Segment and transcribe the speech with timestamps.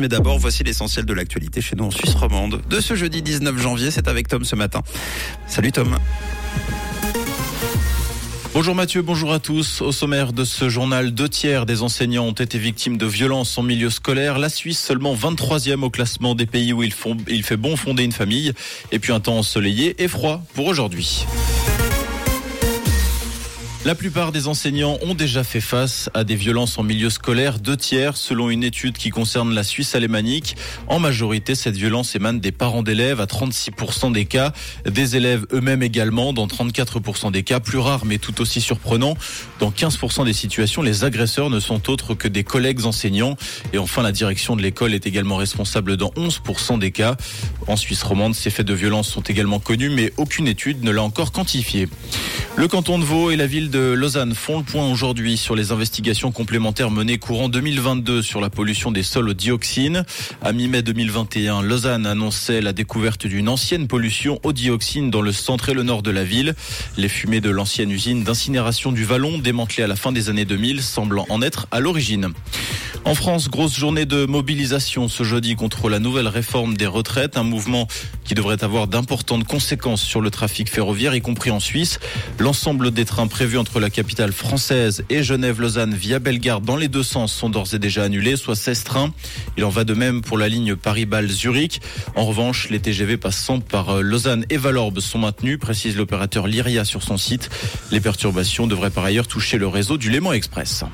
[0.00, 2.62] Mais d'abord, voici l'essentiel de l'actualité chez nous en Suisse romande.
[2.68, 4.82] De ce jeudi 19 janvier, c'est avec Tom ce matin.
[5.46, 5.96] Salut Tom.
[8.54, 9.82] Bonjour Mathieu, bonjour à tous.
[9.82, 13.62] Au sommaire de ce journal, deux tiers des enseignants ont été victimes de violences en
[13.62, 14.40] milieu scolaire.
[14.40, 16.92] La Suisse seulement 23e au classement des pays où il,
[17.28, 18.52] il fait bon fonder une famille.
[18.90, 21.24] Et puis un temps ensoleillé et froid pour aujourd'hui.
[23.86, 27.76] La plupart des enseignants ont déjà fait face à des violences en milieu scolaire, deux
[27.76, 30.56] tiers selon une étude qui concerne la Suisse alémanique.
[30.88, 34.54] En majorité, cette violence émane des parents d'élèves à 36% des cas,
[34.86, 39.18] des élèves eux-mêmes également dans 34% des cas, plus rare mais tout aussi surprenant.
[39.60, 43.36] Dans 15% des situations, les agresseurs ne sont autres que des collègues enseignants.
[43.74, 47.16] Et enfin, la direction de l'école est également responsable dans 11% des cas.
[47.66, 51.02] En Suisse romande, ces faits de violence sont également connus, mais aucune étude ne l'a
[51.02, 51.86] encore quantifié.
[52.56, 55.72] Le canton de Vaud et la ville de Lausanne font le point aujourd'hui sur les
[55.72, 60.04] investigations complémentaires menées courant 2022 sur la pollution des sols au dioxine.
[60.42, 65.68] À mi-mai 2021, Lausanne annonçait la découverte d'une ancienne pollution au dioxine dans le centre
[65.68, 66.54] et le nord de la ville.
[66.96, 70.82] Les fumées de l'ancienne usine d'incinération du Vallon, démantelée à la fin des années 2000,
[70.82, 72.32] semblant en être à l'origine.
[73.06, 77.42] En France, grosse journée de mobilisation ce jeudi contre la nouvelle réforme des retraites, un
[77.42, 77.86] mouvement
[78.24, 82.00] qui devrait avoir d'importantes conséquences sur le trafic ferroviaire, y compris en Suisse.
[82.38, 87.02] L'ensemble des trains prévus entre la capitale française et Genève-Lausanne via Bellegarde dans les deux
[87.02, 89.12] sens sont d'ores et déjà annulés, soit 16 trains.
[89.58, 91.82] Il en va de même pour la ligne Paris-Bâle-Zurich.
[92.16, 97.02] En revanche, les TGV passant par Lausanne et Valorbe sont maintenus, précise l'opérateur Lyria sur
[97.02, 97.50] son site.
[97.90, 100.84] Les perturbations devraient par ailleurs toucher le réseau du Léman Express.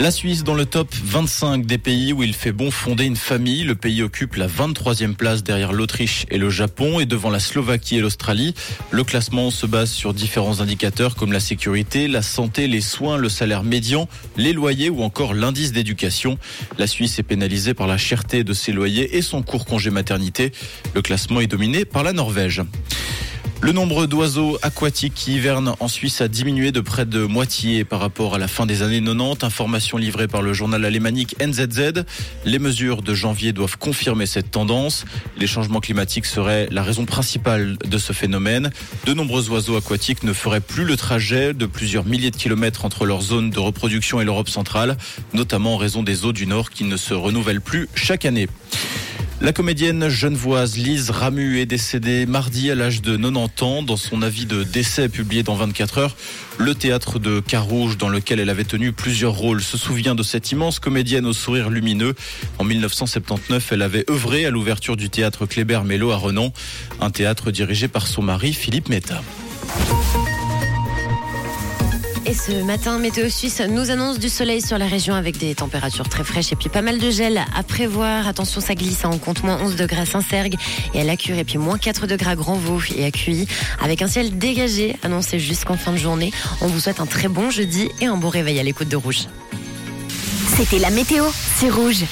[0.00, 3.64] La Suisse dans le top 25 des pays où il fait bon fonder une famille.
[3.64, 7.96] Le pays occupe la 23e place derrière l'Autriche et le Japon et devant la Slovaquie
[7.96, 8.54] et l'Australie.
[8.92, 13.28] Le classement se base sur différents indicateurs comme la sécurité, la santé, les soins, le
[13.28, 16.38] salaire médian, les loyers ou encore l'indice d'éducation.
[16.78, 20.52] La Suisse est pénalisée par la cherté de ses loyers et son court congé maternité.
[20.94, 22.62] Le classement est dominé par la Norvège.
[23.60, 27.98] Le nombre d'oiseaux aquatiques qui hivernent en Suisse a diminué de près de moitié par
[27.98, 29.44] rapport à la fin des années 90.
[29.44, 32.04] Information livrée par le journal alémanique NZZ.
[32.44, 35.04] Les mesures de janvier doivent confirmer cette tendance.
[35.36, 38.70] Les changements climatiques seraient la raison principale de ce phénomène.
[39.06, 43.06] De nombreux oiseaux aquatiques ne feraient plus le trajet de plusieurs milliers de kilomètres entre
[43.06, 44.96] leur zone de reproduction et l'Europe centrale,
[45.34, 48.46] notamment en raison des eaux du Nord qui ne se renouvellent plus chaque année.
[49.40, 53.82] La comédienne genevoise Lise Ramu est décédée mardi à l'âge de 90 ans.
[53.84, 56.16] Dans son avis de décès publié dans 24 heures,
[56.58, 60.50] le théâtre de Carouge, dans lequel elle avait tenu plusieurs rôles, se souvient de cette
[60.50, 62.14] immense comédienne au sourire lumineux.
[62.58, 66.52] En 1979, elle avait œuvré à l'ouverture du théâtre Kléber-Mello à Renan,
[67.00, 69.22] un théâtre dirigé par son mari Philippe Metta.
[72.28, 76.10] Et ce matin, Météo Suisse nous annonce du soleil sur la région avec des températures
[76.10, 78.28] très fraîches et puis pas mal de gel à prévoir.
[78.28, 79.02] Attention, ça glisse.
[79.06, 80.56] On compte moins 11 degrés à Saint-Sergue
[80.92, 83.48] et à la Cure et puis moins 4 degrés à Grand-Vaux et à Cuy
[83.80, 86.30] avec un ciel dégagé annoncé jusqu'en fin de journée.
[86.60, 89.26] On vous souhaite un très bon jeudi et un bon réveil à l'écoute de Rouge.
[90.54, 91.24] C'était la météo,
[91.56, 92.04] c'est Rouge.